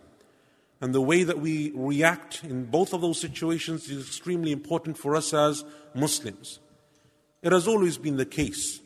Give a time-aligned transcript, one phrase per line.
[0.80, 5.16] And the way that we react in both of those situations is extremely important for
[5.16, 5.66] us as
[5.96, 6.60] Muslims.
[7.42, 8.82] It has always been the case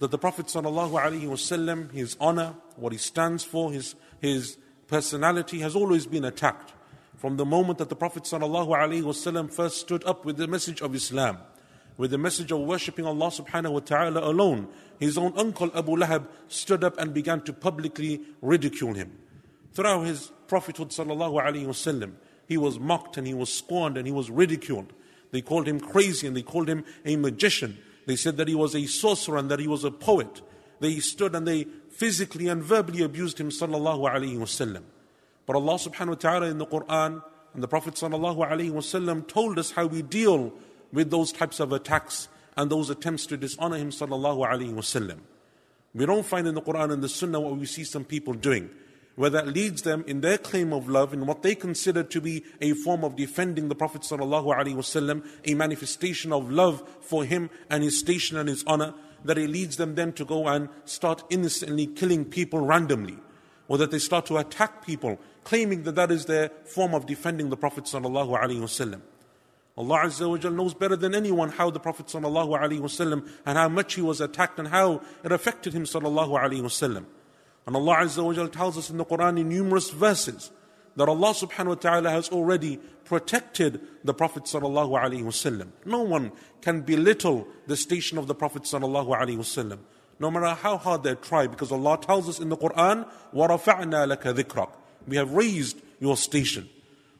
[0.00, 6.06] that the Prophet ﷺ, his honor, what he stands for, his, his personality has always
[6.06, 6.72] been attacked.
[7.16, 11.38] From the moment that the Prophet ﷺ first stood up with the message of Islam,
[11.96, 14.68] with the message of worshipping Allah subhanahu wa ta'ala alone,
[15.00, 19.18] his own uncle Abu Lahab stood up and began to publicly ridicule him.
[19.72, 22.12] Throughout his prophethood ﷺ,
[22.46, 24.92] he was mocked and he was scorned and he was ridiculed.
[25.30, 27.78] They called him crazy and they called him a magician.
[28.05, 30.41] They said that he was a sorcerer and that he was a poet.
[30.79, 34.83] They stood and they physically and verbally abused him sallallahu alaihi wasallam.
[35.45, 39.59] But Allah subhanahu wa ta'ala in the Quran and the Prophet sallallahu alaihi wasallam told
[39.59, 40.53] us how we deal
[40.91, 42.27] with those types of attacks
[42.57, 45.19] and those attempts to dishonor him sallallahu alaihi wasallam.
[45.93, 48.69] We don't find in the Quran and the Sunnah what we see some people doing
[49.15, 52.43] where that leads them in their claim of love in what they consider to be
[52.61, 57.99] a form of defending the Prophet ﷺ, a manifestation of love for him and his
[57.99, 62.25] station and his honor, that it leads them then to go and start innocently killing
[62.25, 63.17] people randomly,
[63.67, 67.49] or that they start to attack people, claiming that that is their form of defending
[67.49, 69.01] the Prophet ﷺ.
[69.77, 73.57] Allah Azza wa Jal knows better than anyone how the Prophet sallallahu alaihi wasallam and
[73.57, 77.05] how much he was attacked and how it affected him sallallahu alaihi wasallam.
[77.66, 80.50] And Allah Azza wa tells us in the Quran in numerous verses
[80.96, 85.68] that Allah subhanahu wa ta'ala has already protected the Prophet sallallahu alaihi wasallam.
[85.84, 89.78] No one can belittle the station of the Prophet sallallahu alaihi wasallam,
[90.18, 94.22] no matter how hard they try, because Allah tells us in the Quran, وَرَفَعْنَا لَكَ
[94.34, 94.70] ذِكْرَكَ
[95.06, 96.68] We have raised your station.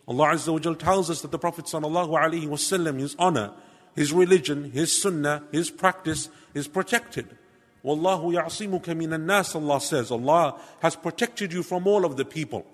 [0.09, 3.53] Allah Azza wa tells us that the Prophet sallallahu alaihi wasallam, his honor,
[3.95, 7.37] his religion, his sunnah, his practice is protected.
[7.84, 10.12] Wallahu ya'simuka minan nas, Allah says.
[10.12, 12.66] Allah has protected you from all of the people.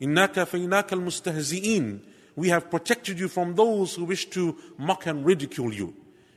[0.00, 2.00] Inna kafaynaka al-mustahzi'in.
[2.36, 5.94] We have protected you from those who wish to mock and ridicule you.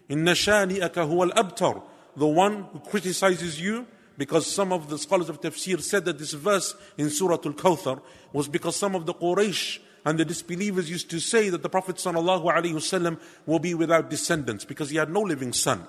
[0.10, 1.82] Inna shani'aka huwa al-abtar.
[2.16, 3.86] The one who criticizes you,
[4.18, 8.02] because some of the scholars of tafsir said that this verse in Surah Al-Kawthar
[8.34, 11.98] was because some of the Quraysh and the disbelievers used to say that the Prophet
[11.98, 15.86] ﷺ will be without descendants because he had no living son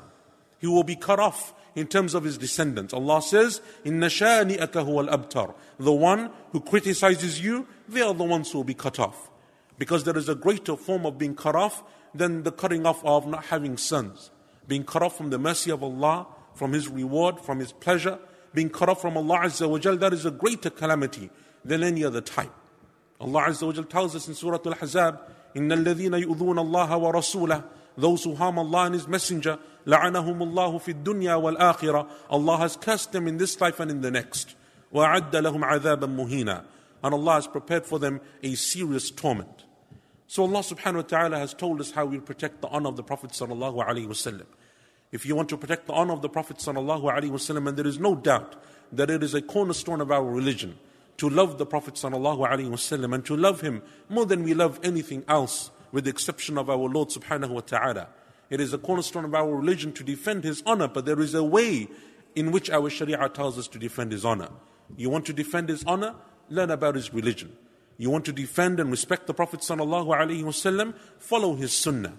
[0.58, 2.92] he will be cut off in terms of his descendants.
[2.92, 8.58] Allah says, "In shani'aka abtar." The one who criticizes you, they are the ones who
[8.58, 9.30] will be cut off.
[9.78, 13.26] Because there is a greater form of being cut off than the cutting off of
[13.26, 14.30] not having sons.
[14.66, 18.19] Being cut off from the mercy of Allah, from His reward, from His pleasure,
[18.52, 21.30] being cut off from Allah Azza wa Jal, that is a greater calamity
[21.64, 22.52] than any other type.
[23.20, 25.20] Allah Azza wa Jal tells us in Surah Al-Ahzab,
[25.54, 27.64] إِنَّ الَّذِينَ يُؤْذُونَ اللَّهَ وَرَسُولَهُ
[27.97, 33.11] those who harm Allah and His Messenger, لعنهم الله في الدنيا والآخرة Allah has cursed
[33.11, 34.55] them in this life and in the next.
[34.94, 36.66] وأعد لهم عذابا مهينا
[37.03, 39.66] And Allah has prepared for them a serious torment.
[40.27, 43.03] So Allah subhanahu wa ta'ala has told us how we protect the honor of the
[43.03, 44.45] Prophet sallallahu alaihi wasallam.
[45.11, 47.85] If you want to protect the honor of the Prophet sallallahu alaihi wasallam, and there
[47.85, 48.55] is no doubt
[48.91, 50.77] that it is a cornerstone of our religion
[51.17, 54.79] to love the Prophet sallallahu alaihi wasallam and to love him more than we love
[54.83, 58.09] anything else with the exception of our Lord subhanahu wa ta'ala.
[58.50, 61.44] It is a cornerstone of our religion to defend His honor, but there is a
[61.44, 61.88] way
[62.34, 64.49] in which our Sharia tells us to defend His honor.
[64.97, 66.15] You want to defend His honor?
[66.49, 67.56] Learn about His religion.
[67.99, 70.94] You want to defend and respect the Prophet sallallahu alaihi wasallam?
[71.19, 72.16] Follow His sunnah.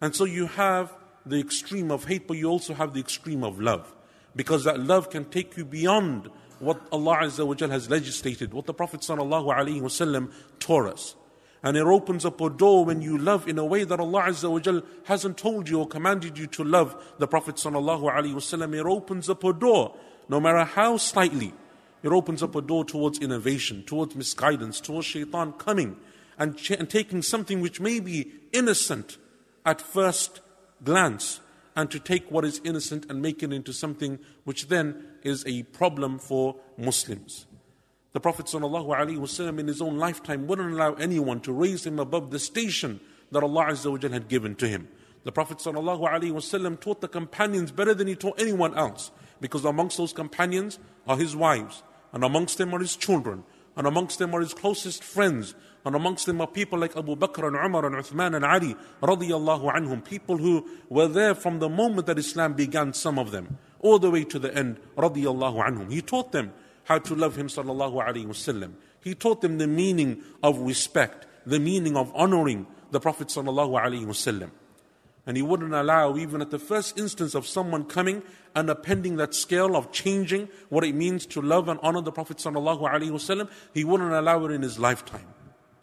[0.00, 0.92] And so you have
[1.26, 3.92] the extreme of hate, but you also have the extreme of love.
[4.36, 8.74] Because that love can take you beyond what Allah Azza wa has legislated, what the
[8.74, 11.16] Prophet sallallahu alaihi wasallam taught us.
[11.64, 14.50] And it opens up a door when you love in a way that Allah Azza
[14.50, 18.78] wa Jal hasn't told you or commanded you to love the Prophet Sallallahu Alaihi Wasallam.
[18.78, 19.96] It opens up a door,
[20.28, 21.54] no matter how slightly,
[22.02, 25.96] it opens up a door towards innovation, towards misguidance, towards shaitan coming
[26.38, 29.16] and, ch- and taking something which may be innocent
[29.64, 30.42] at first
[30.84, 31.40] glance
[31.74, 35.62] and to take what is innocent and make it into something which then is a
[35.62, 37.46] problem for Muslims.
[38.14, 42.38] The Prophet ﷺ in his own lifetime wouldn't allow anyone to raise him above the
[42.38, 43.00] station
[43.32, 44.86] that Allah Azza had given to him.
[45.24, 50.12] The Prophet ﷺ taught the companions better than he taught anyone else because amongst those
[50.12, 50.78] companions
[51.08, 51.82] are his wives,
[52.12, 53.42] and amongst them are his children,
[53.76, 57.48] and amongst them are his closest friends, and amongst them are people like Abu Bakr
[57.48, 62.06] and Umar and Uthman and Ali, radiallahu anhum, people who were there from the moment
[62.06, 63.58] that Islam began, some of them.
[63.84, 65.92] all the way to the end, radiyallahu anhum.
[65.92, 66.52] He taught them
[66.84, 68.74] how to love him, sallallahu alayhi wasallam.
[69.02, 74.06] He taught them the meaning of respect, the meaning of honoring the Prophet sallallahu alayhi
[74.06, 74.50] wasallam.
[75.26, 78.22] And he wouldn't allow, even at the first instance of someone coming
[78.54, 82.36] and appending that scale of changing what it means to love and honor the Prophet
[82.36, 85.26] ﷺ, he wouldn't allow it in his lifetime.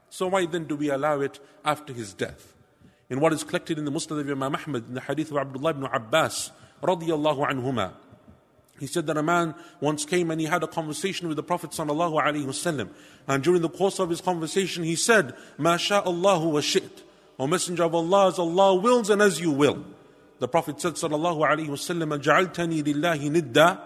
[0.10, 2.54] So why then do we allow it after his death?
[3.10, 5.72] In what is collected in the Musnad of Imam Ahmad, in the hadith of Abdullah
[5.72, 6.52] ibn Abbas,
[6.84, 7.94] radiyallahu anhuma,
[8.82, 11.70] he said that a man once came and he had a conversation with the Prophet
[11.70, 12.90] sallallahu.
[13.28, 17.04] And during the course of his conversation, he said, "Ma Allahu wa shi't."
[17.38, 19.86] O Messenger of Allah, as Allah wills and as you will.
[20.40, 23.80] The Prophet said, sallallahu alaihi wasallam, "Ja'altani lillahi nidda,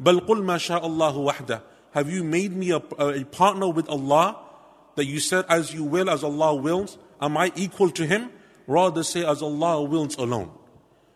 [0.00, 4.36] bal qul ma Allahu wahda." Have you made me a, a partner with Allah?
[4.96, 8.30] That you said, "As you will, as Allah wills." Am I equal to Him?
[8.66, 10.50] Rather say, "As Allah wills alone."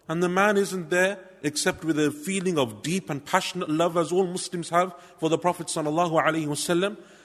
[0.08, 4.10] And the man isn't there except with a feeling of deep and passionate love, as
[4.10, 5.72] all Muslims have for the Prophet.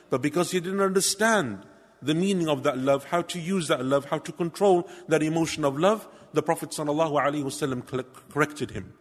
[0.10, 1.66] But because he didn't understand
[2.02, 5.64] the meaning of that love, how to use that love, how to control that emotion
[5.64, 8.94] of love, the Prophet ﷺ corrected him.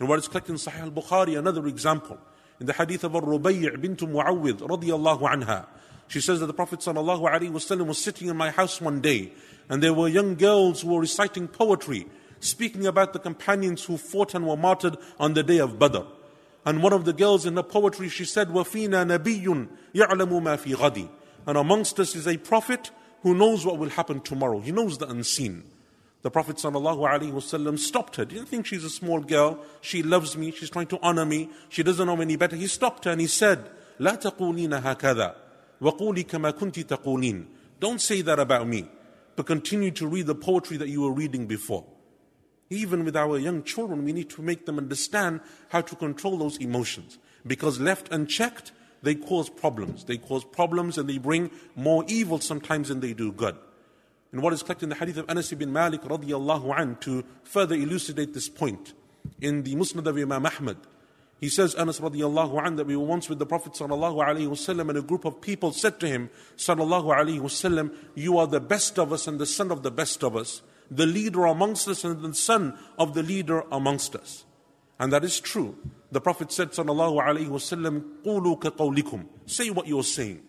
[0.00, 2.18] And what is collected in Sahih al-Bukhari, another example,
[2.58, 5.66] in the hadith of Rubayy' bint Muawwid radiyallahu anha,
[6.08, 9.32] she says that the Prophet ﷺ was sitting in my house one day,
[9.68, 12.08] and there were young girls who were reciting poetry,
[12.39, 16.01] speaking about the companions who fought and were martyred on the day of Badr.
[16.65, 20.75] And one of the girls in the poetry, she said, وَفِينَا نَبِيٌّ يَعْلَمُ مَا فِي
[20.75, 21.09] غَدٍ
[21.47, 24.59] and amongst us is a prophet who knows what will happen tomorrow.
[24.59, 25.63] He knows the unseen.
[26.21, 28.25] The Prophet ﷺ stopped her.
[28.25, 29.59] Didn't think she's a small girl.
[29.81, 30.51] She loves me.
[30.51, 31.49] She's trying to honor me.
[31.69, 32.55] She doesn't know any better.
[32.55, 33.69] He stopped her and he said,
[33.99, 35.35] لا تقولين هكذا
[35.81, 37.45] وقولي كما كنت تقولين.
[37.79, 38.87] Don't say that about me,
[39.35, 41.85] but continue to read the poetry that you were reading before.
[42.70, 46.56] Even with our young children, we need to make them understand how to control those
[46.58, 47.18] emotions.
[47.46, 48.70] Because left unchecked,
[49.02, 50.04] they cause problems.
[50.04, 53.56] They cause problems and they bring more evil sometimes than they do good.
[54.32, 57.74] And what is collected in the hadith of Anas ibn Malik radiallahu an to further
[57.74, 58.92] elucidate this point.
[59.40, 60.76] In the Musnad of Imam Ahmad,
[61.40, 64.90] he says, Anas radiallahu an, that we were once with the Prophet sallallahu alayhi wasallam
[64.90, 68.98] and a group of people said to him, sallallahu alayhi wasallam, you are the best
[68.98, 72.21] of us and the son of the best of us, the leader amongst us and
[72.21, 74.45] the son of the leader amongst us.
[74.99, 75.77] And that is true.
[76.11, 80.41] The Prophet said, Sallallahu Alaihi Wasallam, قُولُوا كَقَوْلِكُمْ Say what you're saying.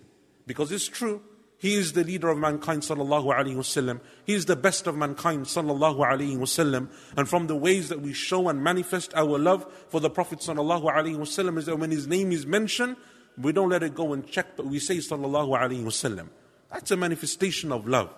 [0.46, 1.22] Because it's true.
[1.58, 4.00] He is the leader of mankind, sallallahu alaihi wasallam.
[4.26, 6.90] He is the best of mankind, sallallahu alaihi wasallam.
[7.16, 10.84] And from the ways that we show and manifest our love for the Prophet, sallallahu
[10.84, 12.96] alaihi wasallam, is that when his name is mentioned,
[13.38, 16.28] we don't let it go and check, but we say, sallallahu alaihi wasallam.
[16.70, 18.12] That's a manifestation of love.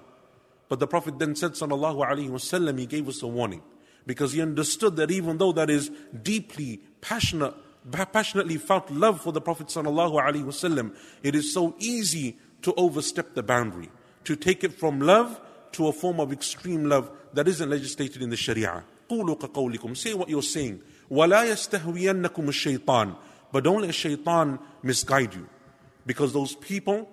[0.69, 3.63] But the Prophet then said, sallallahu alaihi wasallam, he gave us a warning
[4.09, 5.91] because he understood that even though that is
[6.23, 7.55] deeply passionate,
[7.91, 13.91] passionately felt love for the Prophet ﷺ, it is so easy to overstep the boundary,
[14.25, 15.41] to take it from love
[15.73, 18.83] to a form of extreme love that isn't legislated in the Sharia.
[19.09, 20.81] Say what you're saying.
[21.11, 23.17] وَلَا يَسْتَهْوِيَنَّكُمُ الشَّيْطَانِ
[23.53, 25.49] But don't let shaitan misguide you.
[26.07, 27.09] Because those people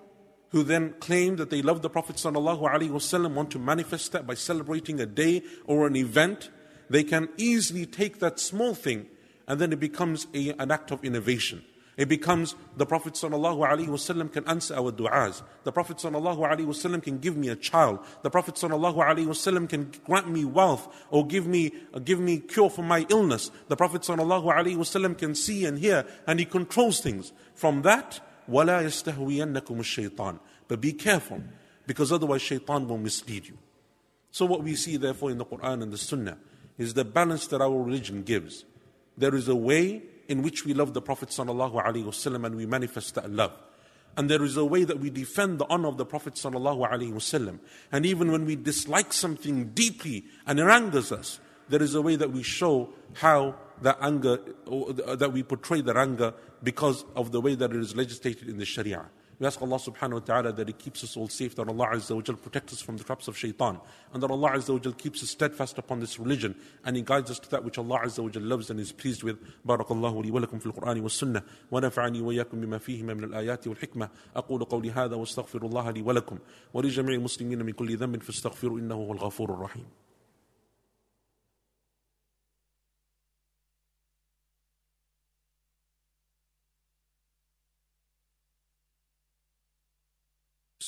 [0.49, 4.99] who then claim that they love the Prophet ﷺ want to manifest that by celebrating
[4.99, 6.49] a day or an event
[6.89, 9.07] they can easily take that small thing
[9.47, 11.63] and then it becomes a, an act of innovation.
[11.97, 15.41] It becomes the Prophet ﷺ can answer our du'as.
[15.63, 17.99] The Prophet ﷺ can give me a child.
[18.21, 21.71] The Prophet ﷺ can grant me wealth or give me,
[22.03, 23.49] give me cure for my illness.
[23.69, 27.31] The Prophet ﷺ can see and hear and he controls things.
[27.53, 28.19] From that,
[28.49, 31.41] وَلَا يَسْتَهْوِيَنَّكُمُ الشَّيْطَانِ But be careful
[31.87, 33.57] because otherwise shaitan will mislead you.
[34.31, 36.37] So what we see therefore in the Quran and the Sunnah
[36.77, 38.65] is the balance that our religion gives.
[39.17, 43.29] There is a way in which we love the Prophet ﷺ and we manifest that
[43.29, 43.53] love.
[44.17, 47.59] And there is a way that we defend the honor of the Prophet ﷺ.
[47.91, 52.15] And even when we dislike something deeply and it angers us, there is a way
[52.15, 57.55] that we show how that anger, that we portray that anger because of the way
[57.55, 59.05] that it is legislated in the Sharia.
[59.37, 62.15] We ask Allah subhanahu wa ta'ala that He keeps us all safe, that Allah Azza
[62.15, 63.81] wa Jal protects us from the traps of shaitan,
[64.13, 66.55] and that Allah Azza wa Jal keeps us steadfast upon this religion,
[66.85, 69.23] and He guides us to that which Allah Azza wa Jal loves and is pleased
[69.23, 69.37] with.
[69.65, 71.41] بارك الله لي ولكم في القرآن والسنة
[71.71, 76.37] ونفعني وإياكم بما فيهما من الآيات والحكمة أقول قولي هذا واستغفر الله لي ولكم
[76.73, 79.85] ولجميع المسلمين من كل ذنب فاستغفروا إنه هو الغفور الرحيم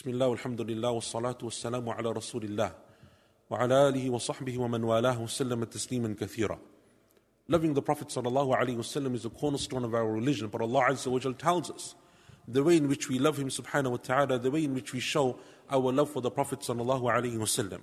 [0.03, 2.75] بسم الله والحمد لله والصلاة والسلام على رسول الله
[3.51, 6.59] وعلى آله وصحبه ومن والاه وسلم تسليما كثيرا
[7.49, 11.35] Loving the Prophet ﷺ is the cornerstone of our religion, but Allah Azza wa Jal
[11.35, 11.95] tells us
[12.49, 14.99] the way in which we love Him subhanahu wa ta'ala, the way in which we
[14.99, 15.39] show
[15.71, 17.81] our love for the Prophet ﷺ.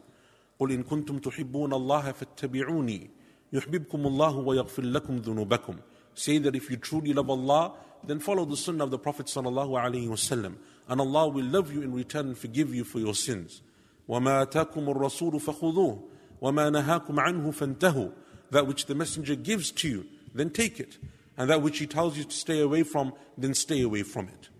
[0.59, 3.09] قل إن كنتم تحبون الله فاتبعوني
[3.53, 5.75] يحببكم الله ويغفر لكم ذنوبكم
[6.18, 7.72] Say that if you truly love Allah,
[8.06, 10.56] then follow the sunnah of the Prophet ﷺ,
[10.88, 13.62] and Allah will love you in return and forgive you for your sins.
[14.08, 16.02] وما آتاكم الرسول فخذوه
[16.42, 18.10] وما نهاكم عنه فانتهوا
[18.50, 20.98] That which the messenger gives to you, then take it.
[21.36, 24.50] And that which he tells you to stay away from, then stay away from it.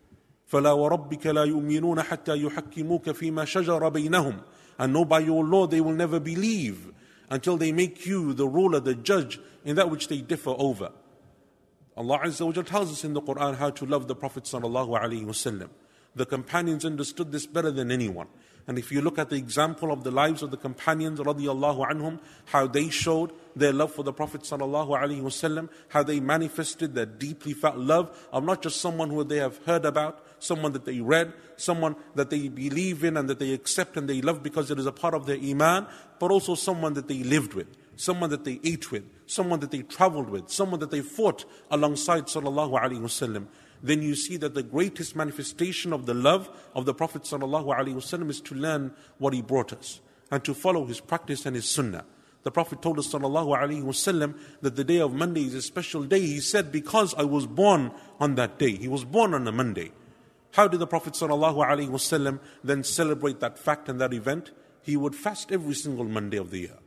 [0.47, 4.41] فلا وربك لا يؤمنون حتى يحكموك فيما شجر بينهم
[4.79, 6.93] And know by your law they will never believe
[7.31, 10.91] until they make you the ruler, the judge in that which they differ over.
[12.00, 15.26] Allah Azza wa tells us in the Quran how to love the Prophet sallallahu alaihi
[15.26, 15.68] wasallam.
[16.16, 18.28] The companions understood this better than anyone.
[18.68, 22.20] And if you look at the example of the lives of the companions, radiallahu anhum,
[22.46, 27.06] how they showed their love for the Prophet sallallahu alaihi wasallam, how they manifested their
[27.06, 31.02] deeply felt love of not just someone who they have heard about, someone that they
[31.02, 34.80] read, someone that they believe in and that they accept and they love because it
[34.80, 35.86] is a part of their iman,
[36.18, 37.68] but also someone that they lived with,
[38.00, 42.26] someone that they ate with, someone that they traveled with, someone that they fought alongside
[42.26, 43.48] Sallallahu Alaihi Wasallam,
[43.84, 47.96] then you see that the greatest manifestation of the love of the Prophet Sallallahu Alaihi
[47.96, 50.00] Wasallam is to learn what he brought us
[50.32, 52.06] and to follow his practice and his sunnah.
[52.44, 56.04] The Prophet told us sallallahu alaihi wasallam that the day of Monday is a special
[56.04, 56.22] day.
[56.22, 59.92] He said, "Because I was born on that day." He was born on a Monday.
[60.54, 64.52] How did the Prophet sallallahu alaihi wasallam then celebrate that fact and that event?
[64.82, 66.78] He would fast every single Monday of the year.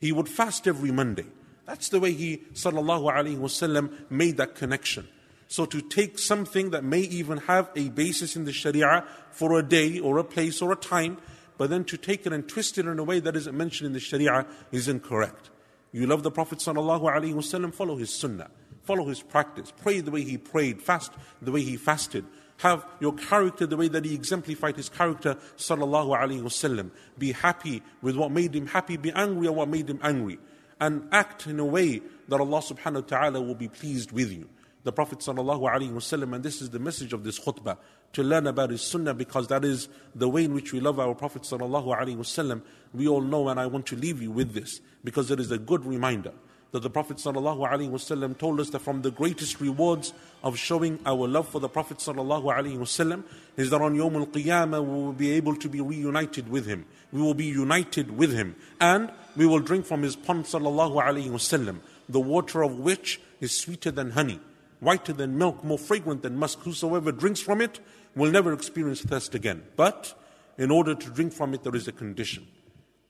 [0.00, 1.26] He would fast every Monday.
[1.66, 5.06] That's the way he ﷺ made that connection.
[5.46, 9.62] So to take something that may even have a basis in the Sharia for a
[9.62, 11.18] day or a place or a time,
[11.58, 13.92] but then to take it and twist it in a way that isn't mentioned in
[13.92, 15.50] the Sharia is incorrect.
[15.92, 18.50] You love the Prophet ﷺ, follow his sunnah,
[18.84, 22.24] follow his practice, pray the way he prayed, fast the way he fasted,
[22.60, 27.82] have your character the way that he exemplified his character sallallahu alaihi wasallam be happy
[28.02, 28.98] with what made him happy.
[28.98, 30.38] Be angry at what made him angry.
[30.78, 34.48] And act in a way that Allah subhanahu wa ta'ala will be pleased with you.
[34.82, 37.76] The Prophet ﷺ, and this is the message of this khutbah,
[38.14, 41.14] to learn about his sunnah because that is the way in which we love our
[41.14, 42.62] Prophet ﷺ.
[42.94, 45.58] We all know, and I want to leave you with this because it is a
[45.58, 46.32] good reminder
[46.71, 50.13] that the Prophet ﷺ told us that from the greatest rewards
[50.43, 53.23] of showing our love for the Prophet ﷺ
[53.55, 56.85] is that on Yawm al Qiyamah we will be able to be reunited with him.
[57.11, 58.55] We will be united with him.
[58.81, 61.79] And we will drink from his pond, ﷺ,
[62.09, 64.39] the water of which is sweeter than honey
[64.79, 66.59] whiter than milk, more fragrant than musk.
[66.59, 67.79] Whosoever drinks from it
[68.15, 69.63] will never experience thirst again.
[69.75, 70.13] But
[70.57, 72.47] in order to drink from it, there is a condition.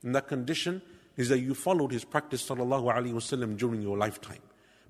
[0.03, 0.81] And that condition
[1.16, 4.40] is that you followed his practice sallallahu alaihi wasallam during your lifetime.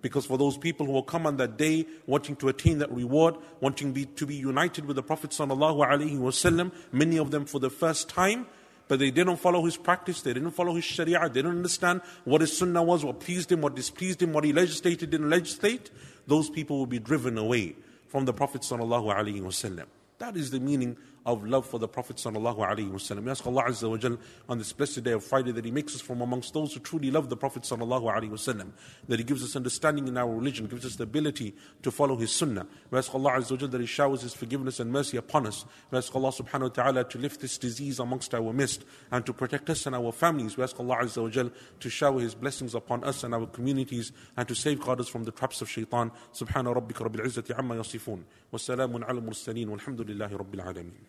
[0.02, 3.36] Because for those people who will come on that day wanting to attain that reward,
[3.60, 7.58] wanting be, to be united with the Prophet sallallahu alaihi wasallam, many of them for
[7.58, 8.46] the first time,
[8.88, 12.40] but they didn't follow his practice, they didn't follow his sharia, they didn't understand what
[12.40, 15.90] his sunnah was, what pleased him, what displeased him, what he legislated, didn't legislate,
[16.26, 17.76] those people will be driven away
[18.08, 19.84] from the Prophet sallallahu alaihi wasallam.
[20.18, 23.23] That is the meaning of love for the Prophet sallallahu alaihi wasallam.
[23.23, 24.17] We ask Allah Azza wa Jal
[24.47, 27.09] on this blessed day of Friday that He makes us from amongst those who truly
[27.09, 28.69] love the Prophet sallallahu alaihi wasallam.
[29.07, 32.31] That He gives us understanding in our religion, gives us the ability to follow His
[32.31, 32.67] Sunnah.
[32.91, 35.65] We ask Allah Azza wa Jal that He showers His forgiveness and mercy upon us.
[35.89, 39.33] We ask Allah Subhanahu wa Taala to lift this disease amongst our midst and to
[39.33, 40.57] protect us and our families.
[40.57, 44.11] We ask Allah Azza wa Jal to shower His blessings upon us and our communities
[44.37, 46.11] and to safeguard us from the traps of shaitan.
[46.33, 51.08] سبحان ربك رب العزة عما يصفون والسلام على المرسلين والحمد لله رب العالمين.